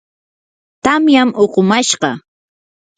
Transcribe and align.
tamyam 0.83 1.29
uqumashqa. 1.43 2.11